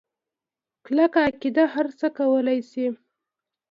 کلکه 0.85 1.19
عقیده 1.27 1.63
هرڅه 1.75 2.07
کولی 2.17 2.59
شي. 2.69 2.87